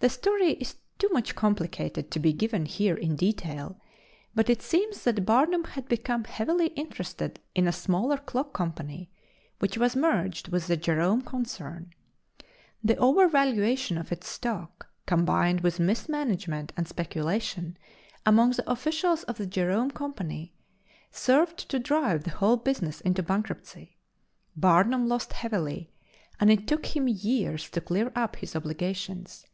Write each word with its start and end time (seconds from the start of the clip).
The 0.00 0.10
story 0.10 0.52
is 0.60 0.76
too 0.98 1.08
much 1.12 1.34
complicated 1.34 2.10
to 2.10 2.18
be 2.20 2.34
given 2.34 2.66
here 2.66 2.94
in 2.94 3.16
detail, 3.16 3.80
but 4.34 4.50
it 4.50 4.60
seems 4.60 5.02
that 5.04 5.24
Barnum 5.24 5.64
had 5.64 5.88
become 5.88 6.24
heavily 6.24 6.66
interested 6.76 7.40
in 7.54 7.66
a 7.66 7.72
smaller 7.72 8.18
clock 8.18 8.52
company, 8.52 9.10
which 9.60 9.78
was 9.78 9.96
merged 9.96 10.48
with 10.48 10.66
the 10.66 10.76
Jerome 10.76 11.22
concern. 11.22 11.94
The 12.82 12.96
overvaluation 12.96 13.98
of 13.98 14.12
its 14.12 14.28
stock, 14.28 14.88
combined 15.06 15.62
with 15.62 15.80
mismanagement 15.80 16.74
and 16.76 16.86
speculation 16.86 17.78
among 18.26 18.50
the 18.50 18.70
officials 18.70 19.22
of 19.22 19.38
the 19.38 19.46
Jerome 19.46 19.90
Company, 19.90 20.52
served 21.12 21.66
to 21.70 21.78
drive 21.78 22.24
the 22.24 22.30
whole 22.30 22.58
business 22.58 23.00
into 23.00 23.22
bankruptcy. 23.22 23.96
Barnum 24.54 25.08
lost 25.08 25.32
heavily, 25.32 25.94
and 26.38 26.50
it 26.50 26.66
took 26.68 26.94
him 26.94 27.08
years 27.08 27.70
to 27.70 27.80
clear 27.80 28.12
up 28.14 28.36
his 28.36 28.54
obligations. 28.54 29.46